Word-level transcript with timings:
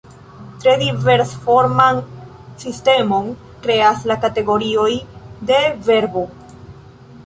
Tre 0.61 0.71
diversforman 0.83 2.01
sistemon 2.65 3.29
kreas 3.67 4.03
la 4.13 4.19
kategorioj 4.27 4.91
de 5.53 5.63
verbo. 5.91 6.27